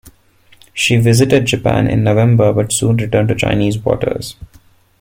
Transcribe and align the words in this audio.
She 0.73 0.97
visited 0.97 1.45
Japan 1.45 1.85
in 1.87 2.03
November 2.03 2.51
but 2.53 2.71
soon 2.73 2.97
returned 2.97 3.27
to 3.27 3.35
Chinese 3.35 3.77
waters. 3.77 4.35